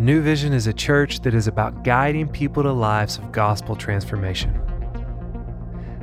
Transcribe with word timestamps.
New 0.00 0.22
Vision 0.22 0.54
is 0.54 0.66
a 0.66 0.72
church 0.72 1.20
that 1.20 1.34
is 1.34 1.46
about 1.46 1.84
guiding 1.84 2.26
people 2.26 2.62
to 2.62 2.72
lives 2.72 3.18
of 3.18 3.30
gospel 3.32 3.76
transformation. 3.76 4.50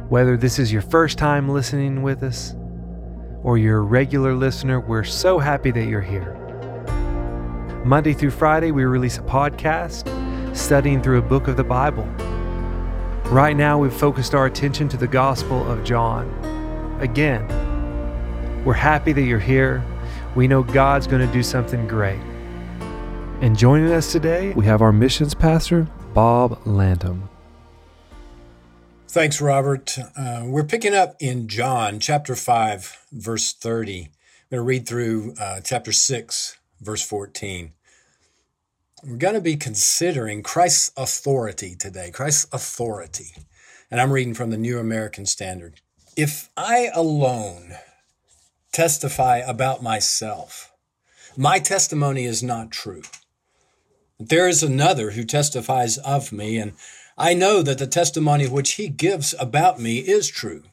Whether 0.08 0.38
this 0.38 0.60
is 0.60 0.72
your 0.72 0.84
first 0.84 1.18
time 1.18 1.50
listening 1.50 2.04
with 2.04 2.22
us 2.22 2.56
or 3.42 3.58
you're 3.58 3.80
a 3.80 3.82
regular 3.82 4.36
listener, 4.36 4.80
we're 4.80 5.04
so 5.04 5.40
happy 5.40 5.72
that 5.72 5.86
you're 5.86 6.00
here. 6.00 6.36
Monday 7.84 8.14
through 8.14 8.30
Friday, 8.30 8.70
we 8.70 8.86
release 8.86 9.18
a 9.18 9.22
podcast 9.22 10.06
studying 10.56 11.02
through 11.02 11.18
a 11.18 11.24
book 11.24 11.48
of 11.48 11.58
the 11.58 11.64
Bible. 11.64 12.06
Right 13.32 13.58
now, 13.58 13.80
we've 13.80 13.92
focused 13.92 14.36
our 14.36 14.46
attention 14.46 14.88
to 14.90 14.98
the 14.98 15.08
Gospel 15.08 15.68
of 15.68 15.84
John. 15.84 16.30
Again, 17.02 17.48
we're 18.64 18.74
happy 18.74 19.12
that 19.14 19.24
you're 19.24 19.40
here. 19.40 19.84
We 20.36 20.48
know 20.48 20.62
God's 20.62 21.08
going 21.08 21.26
to 21.26 21.34
do 21.34 21.42
something 21.42 21.88
great. 21.88 22.20
And 23.40 23.56
joining 23.56 23.92
us 23.92 24.12
today, 24.12 24.52
we 24.54 24.66
have 24.66 24.82
our 24.82 24.92
missions 24.92 25.36
pastor, 25.36 25.88
Bob 26.16 26.60
Lantom. 26.66 27.30
Thanks, 29.08 29.40
Robert. 29.40 29.96
Uh, 30.18 30.42
we're 30.46 30.64
picking 30.64 30.96
up 30.96 31.16
in 31.20 31.48
John 31.48 32.00
chapter 32.00 32.36
5, 32.36 33.06
verse 33.12 33.54
30. 33.54 34.06
I'm 34.06 34.10
going 34.50 34.60
to 34.60 34.62
read 34.64 34.88
through 34.88 35.36
uh, 35.40 35.62
chapter 35.62 35.92
6, 35.92 36.58
verse 36.82 37.04
14. 37.04 37.74
We're 39.04 39.18
going 39.18 39.36
to 39.36 39.42
be 39.42 39.56
considering 39.56 40.42
Christ's 40.42 40.92
authority 40.98 41.76
today, 41.76 42.10
Christ's 42.10 42.52
authority. 42.52 43.36
And 43.92 44.02
I'm 44.02 44.12
reading 44.12 44.34
from 44.34 44.50
the 44.50 44.58
New 44.58 44.80
American 44.80 45.28
Standard. 45.28 45.80
If 46.16 46.50
I 46.58 46.90
alone 46.92 47.76
testify 48.72 49.38
about 49.38 49.84
myself, 49.84 50.72
my 51.38 51.60
testimony 51.60 52.26
is 52.26 52.42
not 52.42 52.72
true. 52.72 53.04
There 54.20 54.48
is 54.48 54.64
another 54.64 55.12
who 55.12 55.24
testifies 55.24 56.00
of 56.00 56.32
me, 56.32 56.58
and 56.58 56.74
I 57.18 57.36
know 57.36 57.62
that 57.62 57.78
the 57.78 57.86
testimony 57.86 58.48
which 58.48 58.74
he 58.74 58.90
gives 58.90 59.36
about 59.40 59.80
me 59.80 60.00
is 60.00 60.28
true. 60.28 60.64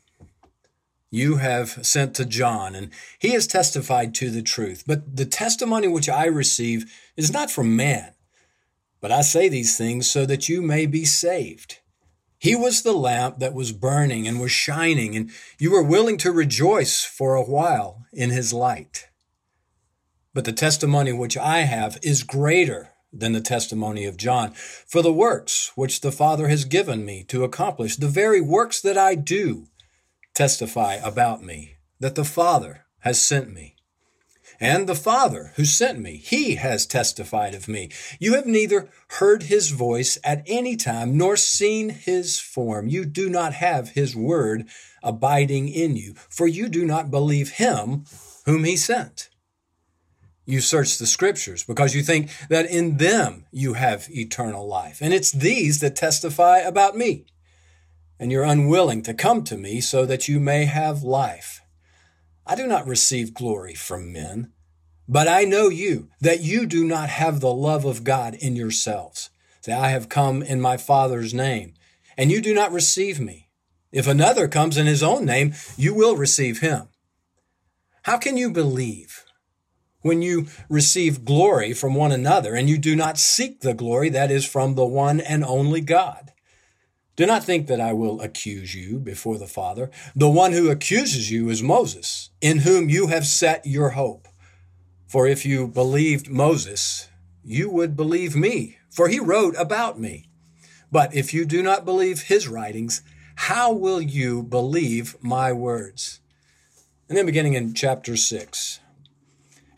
You 1.10 1.36
have 1.36 1.86
sent 1.86 2.14
to 2.14 2.24
John, 2.24 2.74
and 2.74 2.90
he 3.18 3.30
has 3.30 3.46
testified 3.46 4.14
to 4.14 4.30
the 4.30 4.42
truth. 4.42 4.84
But 4.86 5.16
the 5.16 5.26
testimony 5.26 5.88
which 5.88 6.08
I 6.08 6.24
receive 6.24 6.90
is 7.16 7.32
not 7.32 7.50
from 7.50 7.76
man. 7.76 8.14
But 9.00 9.12
I 9.12 9.20
say 9.20 9.50
these 9.50 9.76
things 9.76 10.10
so 10.10 10.24
that 10.24 10.48
you 10.48 10.62
may 10.62 10.86
be 10.86 11.04
saved. 11.04 11.80
He 12.38 12.56
was 12.56 12.82
the 12.82 12.94
lamp 12.94 13.38
that 13.40 13.54
was 13.54 13.72
burning 13.72 14.26
and 14.26 14.40
was 14.40 14.52
shining, 14.52 15.14
and 15.14 15.30
you 15.58 15.70
were 15.70 15.82
willing 15.82 16.16
to 16.18 16.32
rejoice 16.32 17.04
for 17.04 17.34
a 17.34 17.44
while 17.44 18.06
in 18.10 18.30
his 18.30 18.54
light. 18.54 19.08
But 20.32 20.46
the 20.46 20.52
testimony 20.52 21.12
which 21.12 21.36
I 21.36 21.60
have 21.60 21.98
is 22.02 22.22
greater 22.22 22.93
than 23.18 23.32
the 23.32 23.40
testimony 23.40 24.04
of 24.04 24.16
John. 24.16 24.52
For 24.52 25.02
the 25.02 25.12
works 25.12 25.72
which 25.74 26.00
the 26.00 26.12
Father 26.12 26.48
has 26.48 26.64
given 26.64 27.04
me 27.04 27.24
to 27.24 27.44
accomplish, 27.44 27.96
the 27.96 28.08
very 28.08 28.40
works 28.40 28.80
that 28.80 28.98
I 28.98 29.14
do, 29.14 29.68
testify 30.34 30.94
about 30.94 31.42
me, 31.42 31.76
that 32.00 32.14
the 32.14 32.24
Father 32.24 32.86
has 33.00 33.20
sent 33.20 33.52
me. 33.52 33.76
And 34.60 34.86
the 34.88 34.94
Father 34.94 35.52
who 35.56 35.64
sent 35.64 35.98
me, 35.98 36.16
he 36.16 36.54
has 36.56 36.86
testified 36.86 37.54
of 37.54 37.68
me. 37.68 37.90
You 38.18 38.34
have 38.34 38.46
neither 38.46 38.88
heard 39.18 39.44
his 39.44 39.70
voice 39.70 40.16
at 40.22 40.44
any 40.46 40.76
time 40.76 41.16
nor 41.16 41.36
seen 41.36 41.90
his 41.90 42.38
form. 42.38 42.88
You 42.88 43.04
do 43.04 43.28
not 43.28 43.54
have 43.54 43.90
his 43.90 44.14
word 44.14 44.68
abiding 45.02 45.68
in 45.68 45.96
you, 45.96 46.14
for 46.28 46.46
you 46.46 46.68
do 46.68 46.84
not 46.84 47.10
believe 47.10 47.52
him 47.52 48.04
whom 48.46 48.64
he 48.64 48.76
sent. 48.76 49.28
You 50.46 50.60
search 50.60 50.98
the 50.98 51.06
scriptures 51.06 51.64
because 51.64 51.94
you 51.94 52.02
think 52.02 52.30
that 52.48 52.70
in 52.70 52.98
them 52.98 53.46
you 53.50 53.74
have 53.74 54.08
eternal 54.10 54.66
life. 54.66 54.98
And 55.00 55.14
it's 55.14 55.32
these 55.32 55.80
that 55.80 55.96
testify 55.96 56.58
about 56.58 56.96
me. 56.96 57.26
And 58.18 58.30
you're 58.30 58.44
unwilling 58.44 59.02
to 59.02 59.14
come 59.14 59.42
to 59.44 59.56
me 59.56 59.80
so 59.80 60.04
that 60.06 60.28
you 60.28 60.38
may 60.38 60.66
have 60.66 61.02
life. 61.02 61.62
I 62.46 62.54
do 62.54 62.66
not 62.66 62.86
receive 62.86 63.34
glory 63.34 63.74
from 63.74 64.12
men, 64.12 64.52
but 65.08 65.28
I 65.28 65.44
know 65.44 65.68
you, 65.68 66.10
that 66.20 66.40
you 66.40 66.66
do 66.66 66.84
not 66.84 67.08
have 67.08 67.40
the 67.40 67.52
love 67.52 67.84
of 67.84 68.04
God 68.04 68.34
in 68.34 68.54
yourselves. 68.54 69.30
Say, 69.62 69.72
I 69.72 69.88
have 69.88 70.10
come 70.10 70.42
in 70.42 70.60
my 70.60 70.76
Father's 70.76 71.32
name, 71.32 71.72
and 72.18 72.30
you 72.30 72.42
do 72.42 72.54
not 72.54 72.70
receive 72.70 73.18
me. 73.18 73.48
If 73.92 74.06
another 74.06 74.46
comes 74.46 74.76
in 74.76 74.86
his 74.86 75.02
own 75.02 75.24
name, 75.24 75.54
you 75.76 75.94
will 75.94 76.16
receive 76.16 76.60
him. 76.60 76.88
How 78.02 78.18
can 78.18 78.36
you 78.36 78.50
believe 78.50 79.23
when 80.04 80.20
you 80.20 80.46
receive 80.68 81.24
glory 81.24 81.72
from 81.72 81.94
one 81.94 82.12
another 82.12 82.54
and 82.54 82.68
you 82.68 82.76
do 82.76 82.94
not 82.94 83.16
seek 83.18 83.60
the 83.60 83.72
glory 83.72 84.10
that 84.10 84.30
is 84.30 84.44
from 84.44 84.74
the 84.74 84.84
one 84.84 85.18
and 85.18 85.42
only 85.42 85.80
God? 85.80 86.30
Do 87.16 87.24
not 87.24 87.42
think 87.42 87.68
that 87.68 87.80
I 87.80 87.94
will 87.94 88.20
accuse 88.20 88.74
you 88.74 88.98
before 88.98 89.38
the 89.38 89.46
Father. 89.46 89.90
The 90.14 90.28
one 90.28 90.52
who 90.52 90.70
accuses 90.70 91.30
you 91.30 91.48
is 91.48 91.62
Moses, 91.62 92.30
in 92.42 92.58
whom 92.58 92.90
you 92.90 93.06
have 93.06 93.26
set 93.26 93.64
your 93.64 93.90
hope. 93.90 94.28
For 95.06 95.26
if 95.26 95.46
you 95.46 95.68
believed 95.68 96.28
Moses, 96.28 97.08
you 97.42 97.70
would 97.70 97.96
believe 97.96 98.36
me, 98.36 98.76
for 98.90 99.08
he 99.08 99.20
wrote 99.20 99.54
about 99.56 99.98
me. 99.98 100.28
But 100.92 101.14
if 101.14 101.32
you 101.32 101.46
do 101.46 101.62
not 101.62 101.86
believe 101.86 102.22
his 102.22 102.46
writings, 102.46 103.00
how 103.36 103.72
will 103.72 104.02
you 104.02 104.42
believe 104.42 105.16
my 105.22 105.50
words? 105.50 106.20
And 107.08 107.16
then 107.16 107.24
beginning 107.24 107.54
in 107.54 107.72
chapter 107.72 108.18
6. 108.18 108.80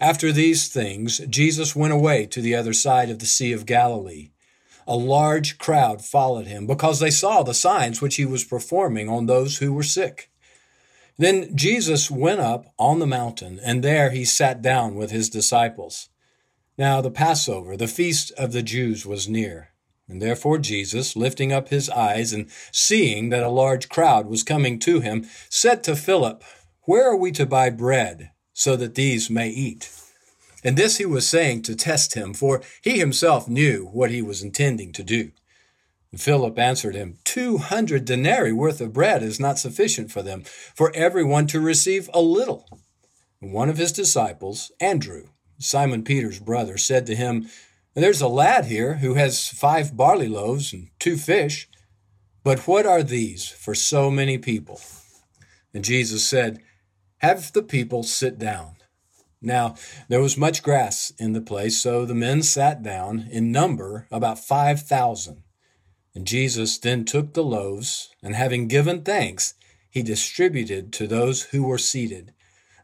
After 0.00 0.32
these 0.32 0.68
things, 0.68 1.18
Jesus 1.28 1.74
went 1.74 1.92
away 1.92 2.26
to 2.26 2.40
the 2.40 2.54
other 2.54 2.72
side 2.72 3.10
of 3.10 3.18
the 3.18 3.26
Sea 3.26 3.52
of 3.52 3.66
Galilee 3.66 4.30
a 4.86 4.96
large 4.96 5.58
crowd 5.58 6.04
followed 6.04 6.46
him 6.46 6.66
because 6.66 7.00
they 7.00 7.10
saw 7.10 7.42
the 7.42 7.54
signs 7.54 8.00
which 8.00 8.16
he 8.16 8.24
was 8.24 8.44
performing 8.44 9.08
on 9.08 9.26
those 9.26 9.58
who 9.58 9.72
were 9.72 9.82
sick. 9.82 10.30
Then 11.18 11.56
Jesus 11.56 12.10
went 12.10 12.40
up 12.40 12.72
on 12.78 12.98
the 12.98 13.06
mountain, 13.06 13.58
and 13.64 13.82
there 13.82 14.10
he 14.10 14.24
sat 14.24 14.62
down 14.62 14.94
with 14.94 15.10
his 15.10 15.30
disciples. 15.30 16.08
Now 16.78 17.00
the 17.00 17.10
Passover, 17.10 17.76
the 17.76 17.88
feast 17.88 18.32
of 18.32 18.52
the 18.52 18.62
Jews, 18.62 19.06
was 19.06 19.28
near. 19.28 19.70
And 20.08 20.22
therefore 20.22 20.58
Jesus, 20.58 21.16
lifting 21.16 21.52
up 21.52 21.68
his 21.68 21.90
eyes 21.90 22.32
and 22.32 22.48
seeing 22.70 23.30
that 23.30 23.42
a 23.42 23.48
large 23.48 23.88
crowd 23.88 24.26
was 24.26 24.44
coming 24.44 24.78
to 24.80 25.00
him, 25.00 25.26
said 25.48 25.82
to 25.84 25.96
Philip, 25.96 26.44
Where 26.82 27.10
are 27.10 27.16
we 27.16 27.32
to 27.32 27.46
buy 27.46 27.70
bread 27.70 28.30
so 28.58 28.74
that 28.74 28.94
these 28.94 29.28
may 29.28 29.50
eat? 29.50 29.90
And 30.64 30.78
this 30.78 30.96
he 30.96 31.04
was 31.04 31.28
saying 31.28 31.62
to 31.62 31.76
test 31.76 32.14
him, 32.14 32.32
for 32.32 32.62
he 32.80 32.98
himself 32.98 33.48
knew 33.48 33.84
what 33.92 34.10
he 34.10 34.22
was 34.22 34.42
intending 34.42 34.92
to 34.94 35.04
do. 35.04 35.30
And 36.10 36.18
Philip 36.18 36.58
answered 36.58 36.94
him, 36.94 37.18
Two 37.22 37.58
hundred 37.58 38.06
denarii 38.06 38.52
worth 38.52 38.80
of 38.80 38.94
bread 38.94 39.22
is 39.22 39.38
not 39.38 39.58
sufficient 39.58 40.10
for 40.10 40.22
them, 40.22 40.42
for 40.74 40.90
everyone 40.94 41.46
to 41.48 41.60
receive 41.60 42.08
a 42.14 42.22
little. 42.22 42.66
And 43.42 43.52
one 43.52 43.68
of 43.68 43.76
his 43.76 43.92
disciples, 43.92 44.72
Andrew, 44.80 45.28
Simon 45.58 46.02
Peter's 46.02 46.40
brother, 46.40 46.78
said 46.78 47.06
to 47.06 47.14
him, 47.14 47.50
There's 47.94 48.22
a 48.22 48.28
lad 48.28 48.64
here 48.64 48.94
who 48.94 49.14
has 49.14 49.48
five 49.48 49.94
barley 49.96 50.28
loaves 50.28 50.72
and 50.72 50.88
two 50.98 51.18
fish, 51.18 51.68
but 52.42 52.66
what 52.66 52.86
are 52.86 53.02
these 53.02 53.48
for 53.48 53.74
so 53.74 54.10
many 54.10 54.38
people? 54.38 54.80
And 55.74 55.84
Jesus 55.84 56.24
said, 56.26 56.62
Have 57.26 57.52
the 57.52 57.62
people 57.64 58.04
sit 58.04 58.38
down. 58.38 58.76
Now, 59.42 59.74
there 60.08 60.20
was 60.20 60.36
much 60.36 60.62
grass 60.62 61.12
in 61.18 61.32
the 61.32 61.40
place, 61.40 61.76
so 61.76 62.04
the 62.04 62.14
men 62.14 62.40
sat 62.40 62.84
down, 62.84 63.26
in 63.32 63.50
number 63.50 64.06
about 64.12 64.38
five 64.38 64.82
thousand. 64.82 65.42
And 66.14 66.24
Jesus 66.24 66.78
then 66.78 67.04
took 67.04 67.34
the 67.34 67.42
loaves, 67.42 68.10
and 68.22 68.36
having 68.36 68.68
given 68.68 69.02
thanks, 69.02 69.54
he 69.90 70.04
distributed 70.04 70.92
to 70.92 71.08
those 71.08 71.42
who 71.50 71.64
were 71.64 71.78
seated, 71.78 72.32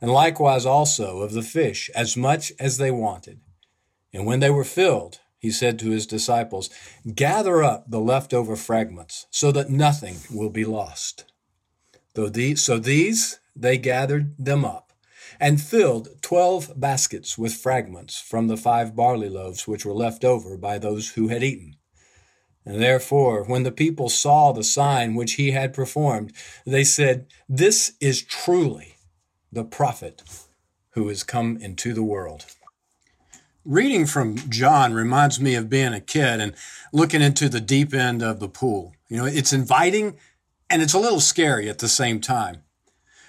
and 0.01 0.11
likewise 0.11 0.67
also 0.67 1.21
of 1.21 1.35
the 1.35 1.43
fish, 1.43 1.89
as 1.95 2.17
much 2.17 2.53
as 2.59 2.79
they 2.79 2.91
wanted. 2.91 3.39
And 4.13 4.27
when 4.27 4.41
they 4.41 4.51
were 4.51 4.65
filled, 4.65 5.21
he 5.39 5.53
said 5.53 5.79
to 5.79 5.91
his 5.91 6.05
disciples, 6.05 6.69
Gather 7.15 7.63
up 7.63 7.89
the 7.89 8.01
leftover 8.01 8.57
fragments, 8.57 9.29
so 9.31 9.53
that 9.53 9.71
nothing 9.71 10.17
will 10.35 10.51
be 10.51 10.65
lost. 10.65 11.27
Though 12.15 12.29
these, 12.29 12.61
so 12.61 12.81
these 12.81 13.39
they 13.55 13.79
gathered 13.79 14.35
them 14.39 14.65
up 14.65 14.93
and 15.41 15.61
filled 15.61 16.09
twelve 16.23 16.73
baskets 16.77 17.37
with 17.37 17.55
fragments 17.55 18.21
from 18.21 18.49
the 18.49 18.57
five 18.57 18.95
barley 18.95 19.29
loaves 19.29 19.67
which 19.67 19.85
were 19.85 19.95
left 19.95 20.25
over 20.25 20.57
by 20.57 20.79
those 20.79 21.13
who 21.13 21.29
had 21.29 21.43
eaten. 21.43 21.77
And 22.65 22.81
therefore, 22.81 23.45
when 23.45 23.65
the 23.65 23.73
people 23.73 24.09
saw 24.09 24.53
the 24.53 24.63
sign 24.63 25.15
which 25.15 25.35
he 25.35 25.51
had 25.51 25.75
performed, 25.75 26.33
they 26.65 26.85
said, 26.85 27.27
This 27.49 27.95
is 28.01 28.23
truly 28.23 28.97
the 29.51 29.65
prophet 29.65 30.23
who 30.91 31.09
has 31.09 31.25
come 31.25 31.57
into 31.57 31.93
the 31.93 32.05
world. 32.05 32.47
Reading 33.65 34.07
from 34.07 34.37
John 34.37 34.93
reminds 34.93 35.41
me 35.41 35.55
of 35.55 35.71
being 35.71 35.93
a 35.93 36.01
kid 36.01 36.41
and 36.41 36.55
looking 36.93 37.23
into 37.23 37.49
the 37.49 37.61
deep 37.61 37.95
end 37.95 38.23
of 38.23 38.41
the 38.41 38.49
pool. 38.49 38.95
You 39.09 39.19
know, 39.19 39.25
it's 39.25 39.53
inviting 39.53 40.17
and 40.69 40.83
it's 40.83 40.95
a 40.95 40.99
little 40.99 41.21
scary 41.21 41.69
at 41.69 41.79
the 41.79 41.89
same 41.89 42.21
time. 42.21 42.63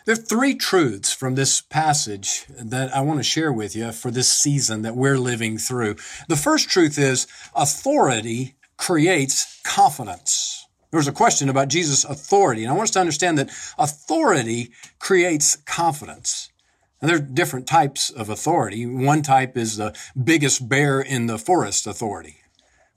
There 0.05 0.13
are 0.13 0.17
three 0.17 0.55
truths 0.55 1.13
from 1.13 1.35
this 1.35 1.61
passage 1.61 2.45
that 2.49 2.93
I 2.93 2.99
want 2.99 3.19
to 3.19 3.23
share 3.23 3.53
with 3.53 3.73
you 3.73 3.93
for 3.93 4.11
this 4.11 4.29
season 4.29 4.81
that 4.81 4.97
we're 4.97 5.17
living 5.17 5.57
through. 5.57 5.95
The 6.27 6.35
first 6.35 6.69
truth 6.69 6.99
is 6.99 7.25
authority 7.55 8.55
creates 8.75 9.61
confidence. 9.63 10.67
There 10.91 10.97
was 10.97 11.07
a 11.07 11.13
question 11.13 11.47
about 11.47 11.69
Jesus' 11.69 12.03
authority, 12.03 12.63
and 12.63 12.71
I 12.71 12.75
want 12.75 12.89
us 12.89 12.91
to 12.91 12.99
understand 12.99 13.37
that 13.37 13.49
authority 13.77 14.71
creates 14.99 15.55
confidence. 15.55 16.51
And 16.99 17.09
there 17.09 17.15
are 17.15 17.21
different 17.21 17.65
types 17.65 18.09
of 18.09 18.29
authority. 18.29 18.85
One 18.85 19.21
type 19.21 19.55
is 19.55 19.77
the 19.77 19.95
biggest 20.21 20.67
bear 20.67 20.99
in 20.99 21.27
the 21.27 21.37
forest 21.37 21.87
authority. 21.87 22.41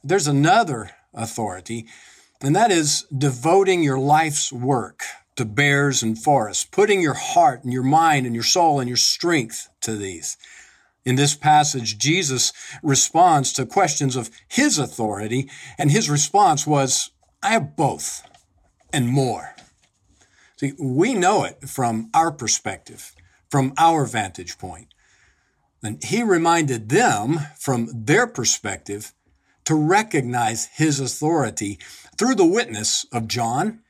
There's 0.03 0.27
another 0.27 0.91
authority, 1.15 1.87
and 2.43 2.57
that 2.57 2.73
is 2.73 3.07
devoting 3.17 3.85
your 3.85 3.99
life's 3.99 4.53
work 4.53 5.05
to 5.37 5.45
bears 5.45 6.03
and 6.03 6.19
forests, 6.19 6.65
putting 6.65 7.01
your 7.01 7.15
heart 7.15 7.63
and 7.63 7.73
your 7.73 7.83
mind 7.83 8.27
and 8.27 8.35
your 8.35 8.45
soul 8.45 8.81
and 8.81 8.89
your 8.89 8.97
strength 8.97 9.69
to 9.83 9.95
these. 9.97 10.37
In 11.05 11.17
this 11.17 11.37
passage, 11.37 11.99
Jesus 11.99 12.53
responds 12.83 13.53
to 13.53 13.67
questions 13.67 14.17
of 14.17 14.31
his 14.49 14.79
authority, 14.79 15.49
and 15.79 15.91
his 15.91 16.11
response 16.11 16.67
was, 16.67 17.11
I 17.43 17.51
have 17.51 17.77
both 17.77 18.23
and 18.93 19.09
more. 19.09 19.55
See, 20.57 20.73
we 20.81 21.15
know 21.15 21.45
it 21.45 21.69
from 21.69 22.11
our 22.15 22.33
perspective 22.33 23.13
from 23.51 23.73
our 23.79 24.05
vantage 24.05 24.59
point. 24.59 24.89
And 25.83 26.03
he 26.03 26.23
reminded 26.23 26.89
them 26.89 27.39
from 27.59 27.89
their 27.95 28.27
perspective 28.27 29.13
to 29.65 29.75
recognize 29.75 30.67
his 30.75 31.01
authority 31.01 31.79
through 32.19 32.35
the 32.35 32.47
witness 32.47 33.07
of 33.13 33.29
John, 33.29 33.81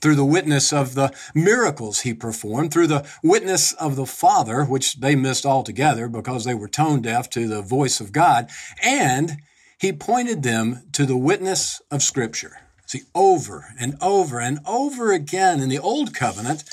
through 0.00 0.14
the 0.14 0.24
witness 0.24 0.72
of 0.72 0.94
the 0.94 1.12
miracles 1.34 2.00
he 2.00 2.12
performed, 2.12 2.72
through 2.72 2.86
the 2.86 3.06
witness 3.22 3.72
of 3.72 3.96
the 3.96 4.06
Father, 4.06 4.64
which 4.64 5.00
they 5.00 5.16
missed 5.16 5.46
altogether 5.46 6.08
because 6.08 6.44
they 6.44 6.54
were 6.54 6.68
tone 6.68 7.00
deaf 7.00 7.30
to 7.30 7.48
the 7.48 7.62
voice 7.62 8.00
of 8.00 8.12
God, 8.12 8.50
and 8.82 9.38
he 9.78 9.92
pointed 9.92 10.42
them 10.42 10.82
to 10.92 11.04
the 11.06 11.16
witness 11.16 11.80
of 11.90 12.02
Scripture. 12.02 12.58
See, 12.86 13.02
over 13.14 13.74
and 13.78 13.96
over 14.00 14.38
and 14.38 14.60
over 14.66 15.12
again 15.12 15.60
in 15.60 15.68
the 15.68 15.78
Old 15.78 16.14
Covenant, 16.14 16.64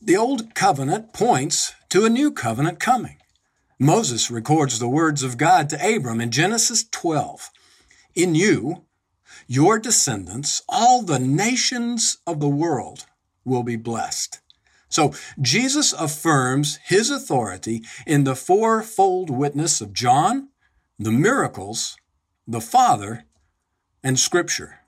the 0.00 0.16
Old 0.16 0.54
Covenant 0.54 1.12
points 1.12 1.74
to 1.88 2.04
a 2.04 2.10
new 2.10 2.30
covenant 2.30 2.78
coming. 2.78 3.16
Moses 3.78 4.30
records 4.30 4.78
the 4.78 4.88
words 4.88 5.22
of 5.22 5.38
God 5.38 5.70
to 5.70 5.96
Abram 5.96 6.20
in 6.20 6.30
Genesis 6.30 6.84
12. 6.90 7.50
In 8.14 8.34
you, 8.34 8.84
your 9.48 9.78
descendants, 9.78 10.62
all 10.68 11.02
the 11.02 11.18
nations 11.18 12.18
of 12.26 12.38
the 12.38 12.48
world 12.48 13.06
will 13.44 13.62
be 13.62 13.76
blessed. 13.76 14.40
So 14.90 15.14
Jesus 15.40 15.92
affirms 15.94 16.78
his 16.84 17.10
authority 17.10 17.82
in 18.06 18.24
the 18.24 18.36
fourfold 18.36 19.30
witness 19.30 19.80
of 19.80 19.92
John, 19.92 20.50
the 20.98 21.10
miracles, 21.10 21.96
the 22.46 22.60
Father, 22.60 23.24
and 24.04 24.18
Scripture. 24.18 24.80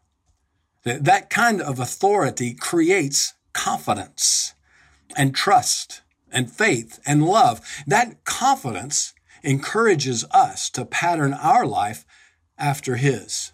That 0.84 1.30
kind 1.30 1.60
of 1.60 1.78
authority 1.78 2.54
creates 2.54 3.34
confidence 3.52 4.54
and 5.16 5.34
trust 5.34 6.02
and 6.30 6.50
faith 6.50 7.00
and 7.06 7.24
love. 7.24 7.60
That 7.86 8.24
confidence 8.24 9.14
encourages 9.42 10.24
us 10.30 10.70
to 10.70 10.84
pattern 10.84 11.32
our 11.34 11.66
life 11.66 12.04
after 12.58 12.96
His. 12.96 13.52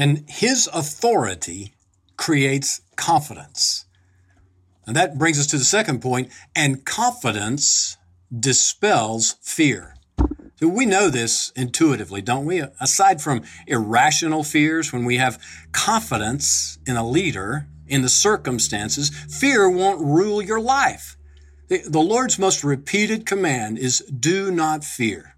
And 0.00 0.24
His 0.28 0.66
authority 0.72 1.74
creates 2.16 2.80
confidence. 2.96 3.84
And 4.86 4.96
that 4.96 5.18
brings 5.18 5.38
us 5.38 5.46
to 5.48 5.58
the 5.58 5.64
second 5.64 6.00
point, 6.00 6.32
and 6.56 6.86
confidence 6.86 7.98
dispels 8.34 9.36
fear. 9.42 9.94
So 10.56 10.68
we 10.68 10.86
know 10.86 11.10
this 11.10 11.52
intuitively, 11.54 12.22
don't 12.22 12.46
we? 12.46 12.62
Aside 12.80 13.20
from 13.20 13.42
irrational 13.66 14.42
fears, 14.42 14.90
when 14.90 15.04
we 15.04 15.18
have 15.18 15.38
confidence 15.72 16.78
in 16.86 16.96
a 16.96 17.06
leader 17.06 17.66
in 17.86 18.00
the 18.00 18.08
circumstances, 18.08 19.10
fear 19.10 19.68
won't 19.68 20.00
rule 20.00 20.40
your 20.40 20.60
life. 20.60 21.18
The 21.68 22.00
Lord's 22.00 22.38
most 22.38 22.64
repeated 22.64 23.26
command 23.26 23.78
is 23.78 24.00
do 24.00 24.50
not 24.50 24.82
fear. 24.82 25.36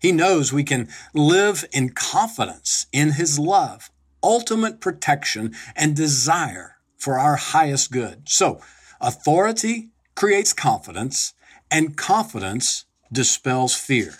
He 0.00 0.12
knows 0.12 0.52
we 0.52 0.64
can 0.64 0.88
live 1.14 1.64
in 1.72 1.90
confidence 1.90 2.86
in 2.92 3.12
His 3.12 3.38
love, 3.38 3.90
ultimate 4.22 4.80
protection, 4.80 5.54
and 5.76 5.94
desire 5.94 6.76
for 6.96 7.18
our 7.18 7.36
highest 7.36 7.92
good. 7.92 8.28
So, 8.28 8.60
authority 9.00 9.90
creates 10.14 10.52
confidence, 10.52 11.34
and 11.70 11.96
confidence 11.96 12.84
dispels 13.12 13.74
fear. 13.74 14.14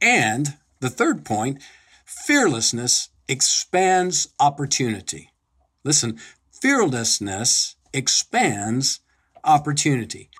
And 0.00 0.54
the 0.80 0.90
third 0.90 1.24
point, 1.24 1.62
fearlessness 2.04 3.08
expands 3.28 4.28
opportunity. 4.38 5.30
Listen, 5.82 6.18
fearlessness 6.52 7.76
expands 7.92 9.00
opportunity. 9.44 10.30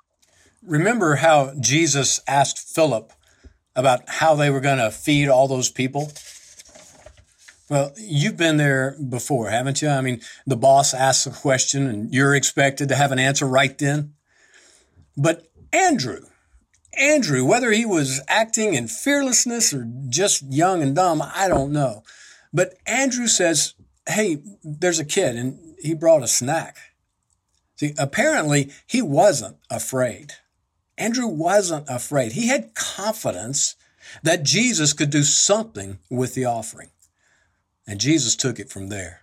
Remember 0.61 1.15
how 1.15 1.53
Jesus 1.59 2.19
asked 2.27 2.59
Philip 2.59 3.13
about 3.75 4.07
how 4.07 4.35
they 4.35 4.49
were 4.49 4.61
going 4.61 4.77
to 4.77 4.91
feed 4.91 5.27
all 5.27 5.47
those 5.47 5.69
people? 5.69 6.11
Well, 7.69 7.93
you've 7.97 8.37
been 8.37 8.57
there 8.57 8.95
before, 9.09 9.49
haven't 9.49 9.81
you? 9.81 9.89
I 9.89 10.01
mean, 10.01 10.21
the 10.45 10.55
boss 10.55 10.93
asks 10.93 11.25
a 11.25 11.31
question 11.31 11.87
and 11.87 12.13
you're 12.13 12.35
expected 12.35 12.89
to 12.89 12.95
have 12.95 13.11
an 13.11 13.19
answer 13.19 13.47
right 13.47 13.75
then. 13.77 14.13
But 15.17 15.47
Andrew, 15.73 16.21
Andrew, 16.97 17.43
whether 17.43 17.71
he 17.71 17.85
was 17.85 18.21
acting 18.27 18.75
in 18.75 18.87
fearlessness 18.87 19.73
or 19.73 19.89
just 20.09 20.43
young 20.43 20.83
and 20.83 20.95
dumb, 20.95 21.23
I 21.23 21.47
don't 21.47 21.71
know. 21.71 22.03
But 22.53 22.75
Andrew 22.85 23.27
says, 23.27 23.73
Hey, 24.07 24.43
there's 24.63 24.99
a 24.99 25.05
kid 25.05 25.35
and 25.35 25.75
he 25.79 25.95
brought 25.95 26.23
a 26.23 26.27
snack. 26.27 26.77
See, 27.77 27.93
apparently 27.97 28.71
he 28.85 29.01
wasn't 29.01 29.57
afraid. 29.69 30.33
Andrew 30.97 31.27
wasn't 31.27 31.89
afraid. 31.89 32.33
He 32.33 32.47
had 32.47 32.73
confidence 32.73 33.75
that 34.23 34.43
Jesus 34.43 34.93
could 34.93 35.09
do 35.09 35.23
something 35.23 35.99
with 36.09 36.35
the 36.35 36.45
offering. 36.45 36.89
And 37.87 37.99
Jesus 37.99 38.35
took 38.35 38.59
it 38.59 38.69
from 38.69 38.87
there. 38.87 39.21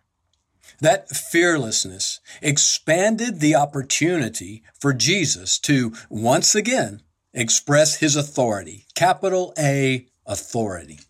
That 0.81 1.09
fearlessness 1.09 2.21
expanded 2.41 3.41
the 3.41 3.55
opportunity 3.55 4.63
for 4.81 4.93
Jesus 4.93 5.59
to 5.61 5.93
once 6.11 6.55
again 6.55 7.03
express 7.33 7.97
his 7.97 8.17
authority, 8.17 8.87
capital 8.95 9.55
A 9.59 10.07
authority. 10.27 11.01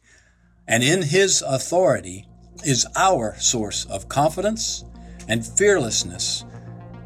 And 0.68 0.82
in 0.82 1.02
his 1.02 1.42
authority 1.42 2.26
is 2.64 2.86
our 2.96 3.34
source 3.38 3.84
of 3.86 4.08
confidence 4.08 4.84
and 5.28 5.44
fearlessness 5.44 6.44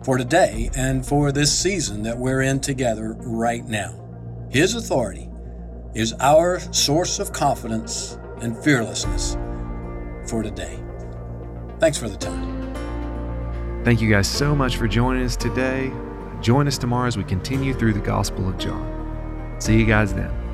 for 0.07 0.17
today 0.17 0.71
and 0.77 1.05
for 1.05 1.33
this 1.33 1.53
season 1.53 2.01
that 2.01 2.17
we're 2.17 2.43
in 2.43 2.61
together 2.61 3.17
right 3.19 3.65
now. 3.67 3.93
His 4.51 4.77
authority 4.77 5.29
is 5.95 6.15
our 6.21 6.61
source 6.73 7.19
of 7.19 7.33
confidence 7.33 8.17
and 8.41 8.57
fearlessness 8.63 9.37
for 10.29 10.45
today. 10.45 10.81
Thanks 11.81 11.99
for 11.99 12.09
the 12.09 12.17
time. 12.17 12.73
Thank 13.85 14.01
you 14.01 14.09
guys 14.09 14.29
so 14.29 14.55
much 14.55 14.77
for 14.77 14.87
joining 14.87 15.25
us 15.25 15.37
today. 15.37 15.91
Join 16.41 16.69
us 16.69 16.79
tomorrow 16.79 17.09
as 17.09 17.17
we 17.17 17.25
continue 17.25 17.75
through 17.75 17.95
the 17.95 17.99
Gospel 17.99 18.49
of 18.49 18.59
John. 18.59 19.57
See 19.59 19.77
you 19.77 19.87
guys 19.87 20.15
then. 20.15 20.46